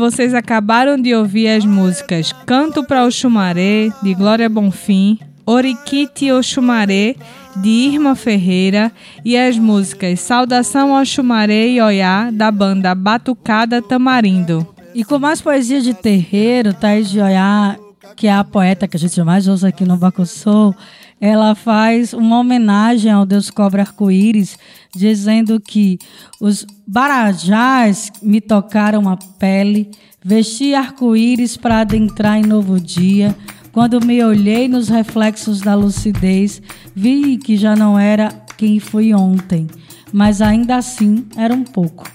vocês 0.00 0.32
acabaram 0.32 0.96
de 0.96 1.14
ouvir 1.14 1.46
as 1.46 1.62
músicas 1.62 2.32
Canto 2.46 2.82
para 2.82 3.04
o 3.04 3.10
Chumaré, 3.10 3.90
de 4.02 4.14
Glória 4.14 4.48
Bonfim, 4.48 5.18
Oriquite 5.44 6.32
o 6.32 6.42
Chumaré, 6.42 7.14
de 7.56 7.68
Irma 7.68 8.16
Ferreira, 8.16 8.90
e 9.22 9.36
as 9.36 9.58
músicas 9.58 10.20
Saudação 10.20 10.96
ao 10.96 11.04
Chumaré 11.04 11.68
e 11.68 11.82
Oiá, 11.82 12.30
da 12.32 12.50
banda 12.50 12.94
Batucada 12.94 13.82
Tamarindo. 13.82 14.66
E 14.94 15.04
com 15.04 15.18
mais 15.18 15.42
poesia 15.42 15.82
de 15.82 15.92
terreiro, 15.92 16.72
Thais 16.72 17.10
de 17.10 17.20
Oiá, 17.20 17.76
que 18.16 18.26
é 18.26 18.32
a 18.32 18.42
poeta 18.42 18.88
que 18.88 18.96
a 18.96 19.00
gente 19.00 19.22
mais 19.22 19.46
ouça 19.48 19.68
aqui 19.68 19.84
no 19.84 19.98
Bacussou, 19.98 20.74
ela 21.20 21.54
faz 21.54 22.14
uma 22.14 22.38
homenagem 22.38 23.12
ao 23.12 23.26
Deus 23.26 23.50
Cobra 23.50 23.82
Arco-Íris, 23.82 24.58
dizendo 24.94 25.60
que 25.60 25.98
os 26.40 26.66
barajás 26.86 28.10
me 28.22 28.40
tocaram 28.40 29.06
a 29.08 29.16
pele, 29.16 29.90
vesti 30.24 30.74
arco-íris 30.74 31.56
para 31.56 31.80
adentrar 31.80 32.38
em 32.38 32.46
novo 32.46 32.80
dia. 32.80 33.36
Quando 33.70 34.04
me 34.04 34.24
olhei 34.24 34.66
nos 34.66 34.88
reflexos 34.88 35.60
da 35.60 35.74
lucidez, 35.74 36.62
vi 36.94 37.36
que 37.36 37.56
já 37.56 37.76
não 37.76 37.98
era 37.98 38.30
quem 38.56 38.80
fui 38.80 39.14
ontem, 39.14 39.66
mas 40.12 40.40
ainda 40.40 40.76
assim 40.76 41.26
era 41.36 41.54
um 41.54 41.64
pouco. 41.64 42.10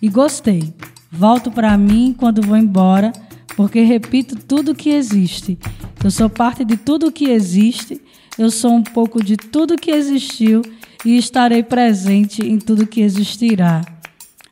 E 0.00 0.08
gostei. 0.08 0.74
Volto 1.10 1.50
para 1.50 1.76
mim 1.78 2.14
quando 2.16 2.42
vou 2.42 2.56
embora, 2.56 3.12
porque 3.56 3.80
repito 3.80 4.36
tudo 4.36 4.74
que 4.74 4.90
existe. 4.90 5.58
Eu 6.04 6.10
sou 6.10 6.28
parte 6.28 6.64
de 6.64 6.76
tudo 6.76 7.10
que 7.10 7.30
existe, 7.30 8.00
eu 8.38 8.50
sou 8.50 8.72
um 8.72 8.82
pouco 8.82 9.22
de 9.22 9.36
tudo 9.36 9.76
que 9.76 9.90
existiu 9.90 10.62
e 11.04 11.16
estarei 11.16 11.62
presente 11.62 12.42
em 12.42 12.58
tudo 12.58 12.86
que 12.86 13.00
existirá. 13.00 13.82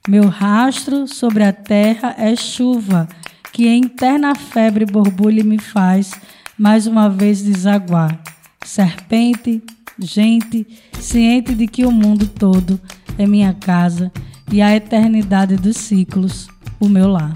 Meu 0.09 0.29
rastro 0.29 1.07
sobre 1.07 1.45
a 1.45 1.53
terra 1.53 2.15
é 2.19 2.37
chuva, 2.37 3.09
que 3.53 3.67
em 3.67 3.81
interna 3.81 4.35
febre 4.35 4.85
borbulha 4.85 5.41
e 5.41 5.45
me 5.45 5.59
faz 5.59 6.13
mais 6.59 6.87
uma 6.87 7.09
vez 7.09 7.43
desaguar. 7.43 8.21
Serpente, 8.65 9.63
gente, 9.99 10.67
ciente 11.01 11.55
de 11.55 11.67
que 11.67 11.85
o 11.85 11.91
mundo 11.91 12.27
todo 12.27 12.81
é 13.19 13.27
minha 13.27 13.53
casa 13.53 14.11
e 14.51 14.61
a 14.63 14.75
eternidade 14.75 15.57
dos 15.57 15.77
ciclos, 15.77 16.49
o 16.81 16.89
meu 16.89 17.09
lar. 17.09 17.35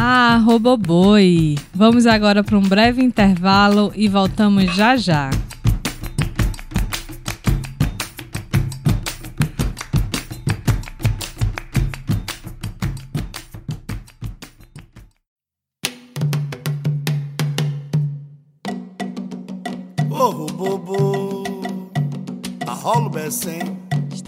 Ah, 0.00 0.40
Roboboi! 0.44 1.56
Vamos 1.74 2.06
agora 2.06 2.44
para 2.44 2.56
um 2.56 2.62
breve 2.62 3.02
intervalo 3.02 3.90
e 3.96 4.08
voltamos 4.08 4.72
já 4.72 4.96
já. 4.96 5.28
Ô, 20.08 20.46
bobo, 20.46 21.42
arrola 22.68 23.06
o 23.06 23.10
becém. 23.10 23.77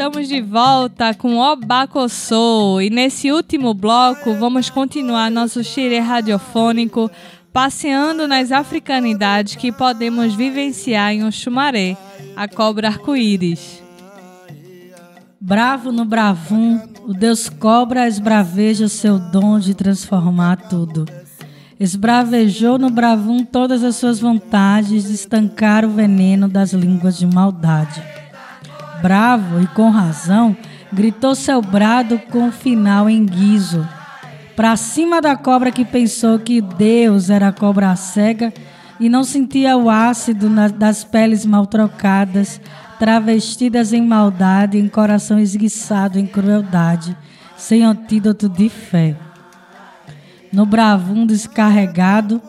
Estamos 0.01 0.28
de 0.28 0.40
volta 0.40 1.12
com 1.12 1.36
Obacossô 1.36 2.80
e 2.80 2.88
nesse 2.88 3.30
último 3.30 3.74
bloco 3.74 4.32
vamos 4.32 4.70
continuar 4.70 5.30
nosso 5.30 5.62
xirê 5.62 5.98
radiofônico 5.98 7.11
passeando 7.53 8.26
nas 8.26 8.51
africanidades 8.51 9.57
que 9.57 9.70
podemos 9.70 10.34
vivenciar 10.34 11.12
em 11.12 11.26
Oxumaré, 11.26 11.98
a 12.34 12.48
cobra 12.48 12.88
arco-íris. 12.88 13.82
Bravo 15.38 15.92
no 15.92 16.07
bravum, 16.07 16.80
o 17.07 17.12
Deus 17.12 17.51
cobra 17.51 18.09
esbraveja 18.09 18.88
seu 18.88 19.18
dom 19.18 19.59
de 19.59 19.74
transformar 19.74 20.57
tudo. 20.70 21.05
Esbravejou 21.78 22.78
no 22.78 22.88
bravum 22.88 23.44
todas 23.44 23.84
as 23.84 23.96
suas 23.96 24.18
vontades 24.18 25.05
de 25.05 25.12
estancar 25.12 25.84
o 25.84 25.90
veneno 25.90 26.48
das 26.48 26.72
línguas 26.72 27.18
de 27.18 27.26
maldade. 27.26 28.03
Bravo 29.03 29.61
e 29.61 29.66
com 29.68 29.90
razão, 29.90 30.57
gritou 30.92 31.34
seu 31.34 31.62
brado 31.62 32.18
com 32.30 32.53
final 32.53 33.09
em 33.09 33.24
guiso. 33.24 33.86
Pra 34.55 34.76
cima 34.76 35.20
da 35.20 35.36
cobra 35.36 35.70
que 35.70 35.84
pensou 35.84 36.38
que 36.38 36.61
Deus 36.61 37.30
era 37.30 37.48
a 37.48 37.53
cobra 37.53 37.96
cega 37.96 38.53
e 38.98 39.09
não 39.09 39.24
sentia 39.24 39.76
o 39.76 39.88
ácido 39.88 40.51
das 40.76 41.03
peles 41.03 41.46
mal 41.46 41.66
trocadas, 41.66 42.61
travestidas 42.98 43.94
em 43.94 44.07
maldade, 44.07 44.76
em 44.76 44.86
coração 44.86 45.38
esguiçado 45.38 46.18
em 46.18 46.26
crueldade, 46.26 47.16
sem 47.57 47.82
antídoto 47.82 48.48
de 48.48 48.68
fé. 48.68 49.16
No 50.53 50.66
bravum 50.66 51.24
descarregado, 51.24 52.42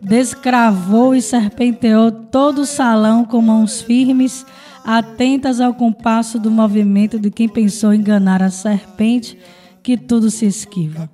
descravou 0.00 1.14
e 1.14 1.20
serpenteou 1.20 2.10
todo 2.10 2.62
o 2.62 2.66
salão 2.66 3.24
com 3.24 3.42
mãos 3.42 3.82
firmes, 3.82 4.46
atentas 4.84 5.60
ao 5.60 5.74
compasso 5.74 6.38
do 6.38 6.50
movimento 6.50 7.18
de 7.18 7.30
quem 7.30 7.48
pensou 7.48 7.92
enganar 7.92 8.42
a 8.42 8.50
serpente, 8.50 9.38
que 9.82 9.96
tudo 9.96 10.30
se 10.30 10.46
esquiva. 10.46 11.10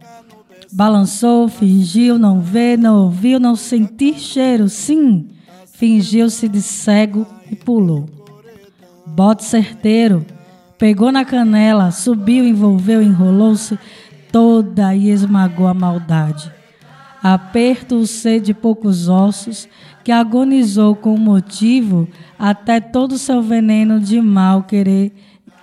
Balançou, 0.72 1.48
fingiu 1.48 2.18
não 2.18 2.40
ver, 2.40 2.76
não 2.76 3.04
ouviu, 3.04 3.38
não 3.38 3.56
sentir 3.56 4.18
cheiro, 4.18 4.68
sim, 4.68 5.28
fingiu-se 5.72 6.48
de 6.48 6.60
cego 6.60 7.26
e 7.50 7.56
pulou. 7.56 8.06
Bote 9.06 9.44
certeiro, 9.44 10.26
pegou 10.76 11.12
na 11.12 11.24
canela, 11.24 11.90
subiu, 11.90 12.46
envolveu, 12.46 13.00
enrolou-se 13.00 13.78
toda 14.32 14.94
e 14.94 15.08
esmagou 15.08 15.66
a 15.66 15.74
maldade. 15.74 16.52
Aperto 17.22 17.96
o 17.96 18.06
ser 18.06 18.40
de 18.40 18.52
poucos 18.52 19.08
ossos, 19.08 19.68
que 20.06 20.12
agonizou 20.12 20.94
com 20.94 21.16
o 21.16 21.18
motivo 21.18 22.08
até 22.38 22.78
todo 22.78 23.16
o 23.16 23.18
seu 23.18 23.42
veneno 23.42 23.98
de 23.98 24.20
mal 24.20 24.62
querer 24.62 25.12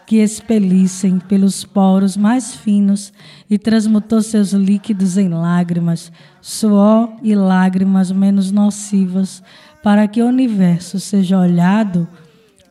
que 0.05 0.17
expelissem 0.17 1.17
pelos 1.17 1.63
poros 1.63 2.17
mais 2.17 2.53
finos 2.53 3.13
e 3.49 3.57
transmutou 3.57 4.21
seus 4.21 4.51
líquidos 4.51 5.17
em 5.17 5.29
lágrimas, 5.29 6.11
suor 6.41 7.13
e 7.23 7.33
lágrimas 7.33 8.11
menos 8.11 8.51
nocivas, 8.51 9.41
para 9.81 10.09
que 10.09 10.21
o 10.21 10.27
universo 10.27 10.99
seja 10.99 11.39
olhado 11.39 12.05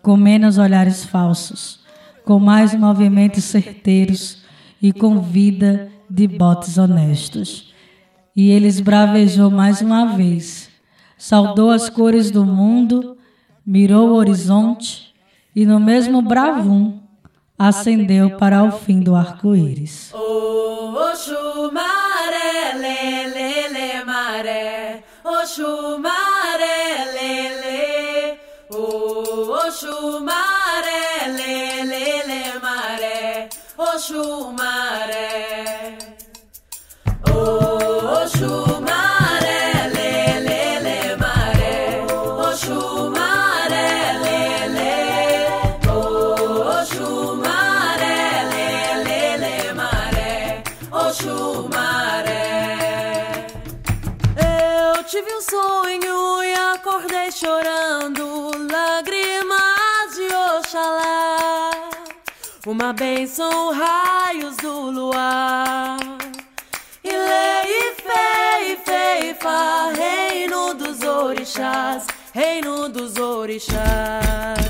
com 0.02 0.14
menos 0.14 0.58
olhares 0.58 1.06
falsos, 1.06 1.80
com 2.22 2.38
mais 2.38 2.74
movimentos 2.74 3.44
certeiros 3.44 4.42
e 4.82 4.92
com 4.92 5.22
vida 5.22 5.88
de 6.10 6.28
botes 6.28 6.76
honestos. 6.76 7.72
E 8.36 8.50
ele 8.50 8.66
esbravejou 8.66 9.50
mais 9.50 9.80
uma 9.80 10.14
vez, 10.14 10.70
saudou 11.22 11.70
as 11.70 11.88
cores 11.88 12.32
do 12.32 12.44
mundo, 12.44 13.16
mirou 13.64 14.08
o 14.08 14.14
horizonte 14.14 15.14
e 15.54 15.64
no 15.64 15.78
mesmo 15.78 16.20
bravum 16.20 16.98
acendeu 17.56 18.36
para 18.36 18.64
o 18.64 18.72
fim 18.72 18.98
do 18.98 19.14
arco-íris. 19.14 20.10
Oh, 20.12 20.92
Oxu 21.12 21.70
maré, 21.70 22.74
lê, 22.76 23.12
Uma 62.82 62.92
bênção, 62.92 63.70
raios 63.70 64.56
do 64.56 64.90
luar. 64.90 66.00
E 67.04 67.10
fé, 68.84 69.30
e 69.30 69.34
fá, 69.34 69.92
reino 69.94 70.74
dos 70.74 71.00
orixás, 71.00 72.08
reino 72.34 72.88
dos 72.88 73.16
orixás. 73.18 74.61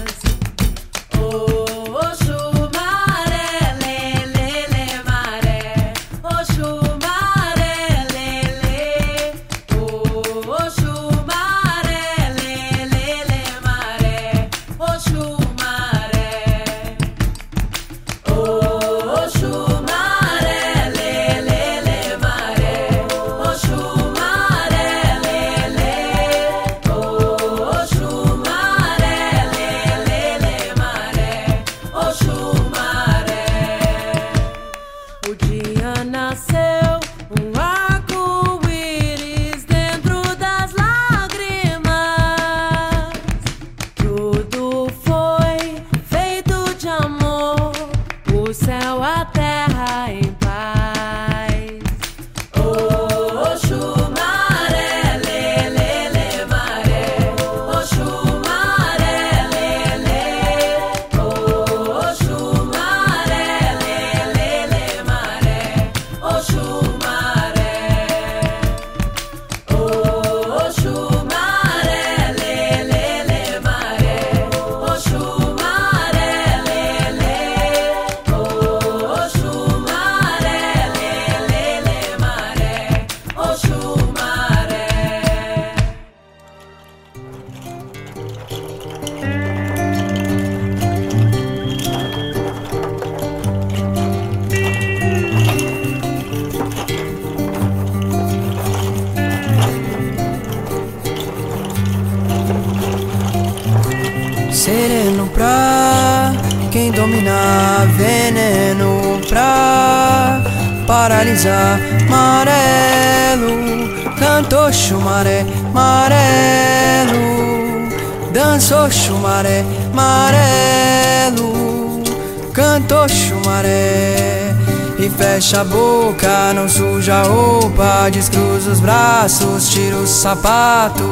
Suja 127.13 127.21
a 127.21 127.23
roupa, 127.25 128.11
descruza 128.11 128.71
os 128.71 128.81
braços, 128.81 129.69
tira 129.69 129.97
o 129.97 130.07
sapato. 130.07 131.05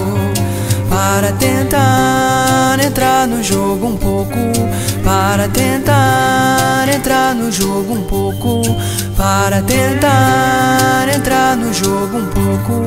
Para 0.89 1.33
tentar 1.33 2.79
entrar 2.85 3.29
no 3.29 3.43
jogo 3.43 3.87
um 3.87 3.97
pouco, 3.97 4.35
para 5.05 5.49
tentar 5.49 6.89
entrar 6.93 7.35
no 7.35 7.53
jogo 7.53 7.95
um 7.95 8.03
pouco, 8.03 8.63
para 9.17 9.63
tentar 9.63 11.07
entrar 11.15 11.57
no 11.57 11.73
jogo 11.73 12.19
um 12.19 12.27
pouco, 12.27 12.87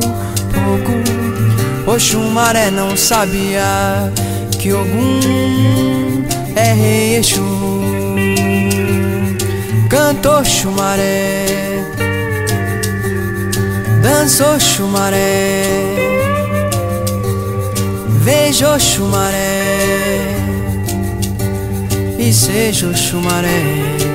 pouco. 0.51 1.91
Oxumaré 1.91 2.72
não 2.72 2.97
sabia 2.97 4.11
que 4.59 4.72
algum 4.72 6.24
é 6.55 6.74
rei 6.74 7.16
Exu. 7.18 7.41
Cantou 9.89 10.43
chumaré, 10.43 11.72
dançou 14.24 14.57
chumaré, 14.57 15.65
vejo 18.21 18.80
chumaré 18.80 20.38
e 22.17 22.32
seja 22.32 22.93
chumaré. 22.95 24.12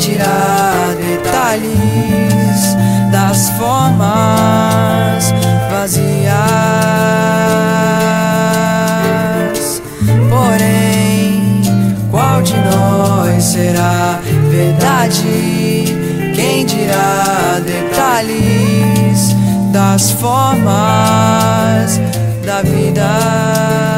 Dirá 0.00 0.94
detalhes 0.96 1.70
das 3.12 3.50
formas 3.50 5.34
vazias? 5.70 6.30
Porém, 10.30 11.60
qual 12.10 12.40
de 12.42 12.56
nós 12.56 13.44
será 13.44 14.18
verdade? 14.48 15.84
Quem 16.34 16.64
dirá 16.64 17.60
detalhes 17.62 19.36
das 19.70 20.10
formas 20.12 22.00
da 22.46 22.62
vida? 22.62 23.89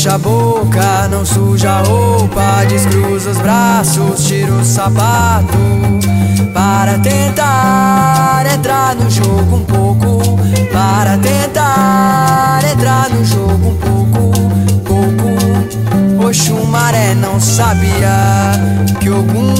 Fecha 0.00 0.14
a 0.14 0.18
boca, 0.18 1.08
não 1.08 1.26
suja 1.26 1.72
a 1.72 1.82
roupa, 1.82 2.64
descruza 2.66 3.32
os 3.32 3.38
braços, 3.38 4.26
tira 4.26 4.50
o 4.50 4.64
sapato. 4.64 5.58
Para 6.54 6.98
tentar 7.00 8.46
entrar 8.50 8.96
no 8.96 9.10
jogo 9.10 9.56
um 9.56 9.64
pouco, 9.64 10.38
para 10.72 11.18
tentar 11.18 12.60
entrar 12.72 13.10
no 13.10 13.22
jogo 13.22 13.68
um 13.68 13.76
pouco, 13.76 14.32
pouco. 14.86 16.26
Oxumaré 16.26 17.14
não 17.14 17.38
sabia 17.38 18.52
que 19.00 19.08
algum 19.08 19.52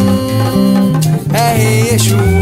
é 1.34 1.54
rei 1.54 1.94
Exu. 1.96 2.39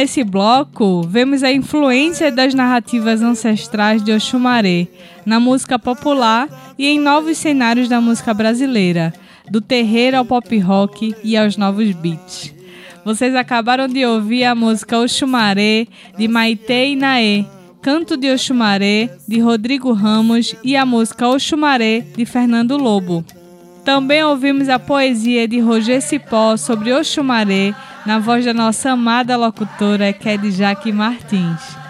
Nesse 0.00 0.24
bloco, 0.24 1.02
vemos 1.02 1.42
a 1.42 1.52
influência 1.52 2.32
das 2.32 2.54
narrativas 2.54 3.20
ancestrais 3.20 4.02
de 4.02 4.10
Oxumaré 4.10 4.88
na 5.26 5.38
música 5.38 5.78
popular 5.78 6.48
e 6.78 6.86
em 6.88 6.98
novos 6.98 7.36
cenários 7.36 7.86
da 7.86 8.00
música 8.00 8.32
brasileira, 8.32 9.12
do 9.50 9.60
terreiro 9.60 10.16
ao 10.16 10.24
pop 10.24 10.58
rock 10.58 11.14
e 11.22 11.36
aos 11.36 11.58
novos 11.58 11.92
beats. 11.92 12.50
Vocês 13.04 13.34
acabaram 13.34 13.86
de 13.88 14.06
ouvir 14.06 14.44
a 14.44 14.54
música 14.54 14.98
Oxumaré, 14.98 15.86
de 16.16 16.26
Maitê 16.26 16.92
Inaê, 16.92 17.44
Canto 17.82 18.16
de 18.16 18.32
Oxumaré, 18.32 19.10
de 19.28 19.38
Rodrigo 19.38 19.92
Ramos 19.92 20.56
e 20.64 20.78
a 20.78 20.86
música 20.86 21.28
Oxumaré, 21.28 22.06
de 22.16 22.24
Fernando 22.24 22.78
Lobo. 22.78 23.22
Também 23.84 24.24
ouvimos 24.24 24.70
a 24.70 24.78
poesia 24.78 25.46
de 25.46 25.60
Roger 25.60 26.00
Cipó 26.00 26.56
sobre 26.56 26.90
Oxumaré, 26.90 27.74
na 28.06 28.18
voz 28.18 28.44
da 28.44 28.54
nossa 28.54 28.90
amada 28.90 29.36
locutora 29.36 30.14
Jaque 30.50 30.92
Martins. 30.92 31.80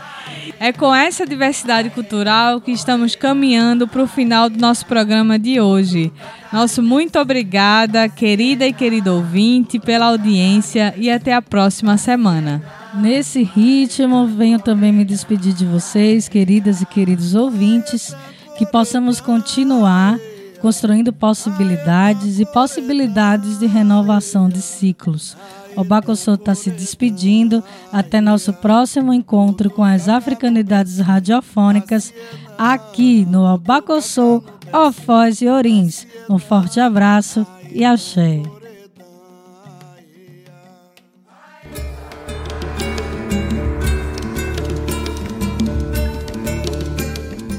É 0.59 0.73
com 0.73 0.95
essa 0.95 1.25
diversidade 1.25 1.91
cultural 1.91 2.61
que 2.61 2.71
estamos 2.71 3.15
caminhando 3.15 3.89
para 3.89 4.03
o 4.03 4.07
final 4.07 4.51
do 4.51 4.59
nosso 4.59 4.85
programa 4.85 5.39
de 5.39 5.61
hoje. 5.61 6.13
Nosso 6.53 6.83
muito 6.83 7.19
obrigada, 7.19 8.09
querida 8.09 8.67
e 8.67 8.73
querido 8.73 9.15
ouvinte, 9.15 9.79
pela 9.79 10.07
audiência 10.07 10.95
e 10.99 11.11
até 11.11 11.33
a 11.33 11.41
próxima 11.41 11.97
semana. 11.97 12.63
Nesse 12.95 13.43
ritmo, 13.43 14.27
venho 14.27 14.59
também 14.59 14.93
me 14.93 15.05
despedir 15.05 15.55
de 15.55 15.65
vocês, 15.65 16.29
queridas 16.29 16.83
e 16.83 16.87
queridos 16.87 17.35
ouvintes, 17.35 18.15
que 18.59 18.67
possamos 18.67 19.21
continuar 19.21 20.19
construindo 20.61 21.13
possibilidades 21.13 22.39
e 22.39 22.45
possibilidades 22.45 23.59
de 23.59 23.67
renovação 23.67 24.49
de 24.49 24.61
ciclos. 24.61 25.37
O 25.77 25.85
Bacossô 25.85 26.35
está 26.35 26.55
se 26.55 26.71
despedindo. 26.71 27.63
Até 27.93 28.21
nosso 28.21 28.53
próximo 28.53 29.13
encontro 29.13 29.71
com 29.71 29.85
as 29.85 30.09
africanidades 30.09 30.99
radiofônicas 30.99 32.13
aqui 32.59 33.25
no 33.25 33.45
Obacossô, 33.45 34.43
Ofós 34.73 35.41
e 35.41 35.49
Orins. 35.49 36.07
Um 36.29 36.39
forte 36.39 36.79
abraço 36.79 37.47
e 37.73 37.85
axé. 37.85 38.43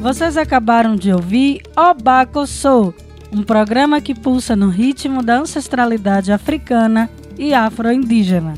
Vocês 0.02 0.36
acabaram 0.36 0.96
de 0.96 1.14
ouvir 1.14 1.62
Obacossô, 1.78 2.92
um 3.32 3.44
programa 3.44 4.02
que 4.02 4.16
pulsa 4.16 4.56
no 4.56 4.68
ritmo 4.68 5.22
da 5.22 5.38
ancestralidade 5.38 6.32
africana 6.32 7.10
e 7.42 7.56
afro-indígena. 7.56 8.54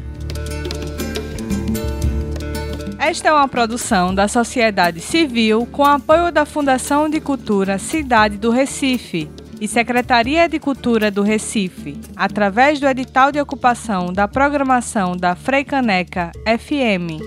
Esta 2.99 3.29
é 3.29 3.33
uma 3.33 3.47
produção 3.47 4.13
da 4.13 4.27
sociedade 4.27 4.99
civil 4.99 5.65
com 5.65 5.85
apoio 5.85 6.31
da 6.31 6.45
Fundação 6.45 7.09
de 7.09 7.21
Cultura 7.21 7.77
Cidade 7.77 8.37
do 8.37 8.51
Recife 8.51 9.29
e 9.61 9.67
Secretaria 9.67 10.49
de 10.49 10.59
Cultura 10.59 11.09
do 11.09 11.21
Recife, 11.21 11.97
através 12.15 12.79
do 12.81 12.87
edital 12.87 13.31
de 13.31 13.39
ocupação 13.39 14.11
da 14.11 14.27
programação 14.27 15.15
da 15.15 15.33
Freicaneca 15.33 16.31
FM. 16.45 17.23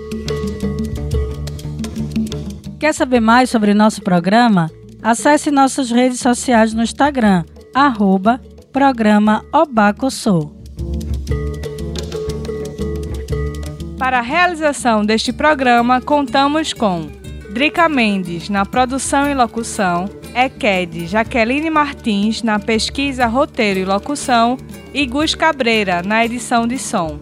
Quer 2.79 2.93
saber 2.93 3.19
mais 3.19 3.49
sobre 3.49 3.73
nosso 3.73 4.03
programa? 4.03 4.69
Acesse 5.01 5.49
nossas 5.49 5.89
redes 5.89 6.19
sociais 6.19 6.73
no 6.73 6.83
Instagram, 6.83 7.43
arroba 7.73 8.39
programa 8.71 9.43
Obacossô. 9.51 10.56
Para 13.97 14.19
a 14.19 14.21
realização 14.21 15.03
deste 15.03 15.33
programa, 15.33 15.99
contamos 15.99 16.71
com 16.71 17.09
Drica 17.49 17.89
Mendes 17.89 18.47
na 18.47 18.63
produção 18.63 19.27
e 19.27 19.33
locução, 19.33 20.07
Eked 20.35 21.07
Jaqueline 21.07 21.71
Martins 21.71 22.43
na 22.43 22.59
pesquisa, 22.59 23.25
roteiro 23.25 23.79
e 23.79 23.85
locução 23.85 24.55
e 24.93 25.03
Gus 25.07 25.33
Cabreira 25.33 26.03
na 26.03 26.23
edição 26.23 26.67
de 26.67 26.77
som. 26.77 27.19